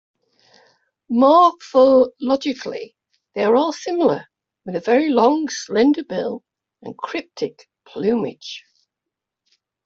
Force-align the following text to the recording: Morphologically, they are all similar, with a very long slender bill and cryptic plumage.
Morphologically, 1.11 2.95
they 3.35 3.43
are 3.43 3.55
all 3.55 3.71
similar, 3.71 4.25
with 4.65 4.75
a 4.75 4.79
very 4.79 5.09
long 5.11 5.47
slender 5.47 6.03
bill 6.03 6.43
and 6.81 6.97
cryptic 6.97 7.69
plumage. 7.85 8.63